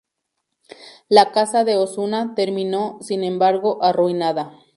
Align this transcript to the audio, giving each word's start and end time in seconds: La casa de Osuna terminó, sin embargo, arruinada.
La 1.09 1.31
casa 1.31 1.63
de 1.63 1.77
Osuna 1.77 2.33
terminó, 2.33 2.97
sin 3.01 3.23
embargo, 3.23 3.83
arruinada. 3.83 4.57